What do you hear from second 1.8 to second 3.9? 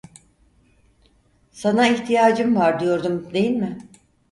ihtiyacım var diyordum değil mi?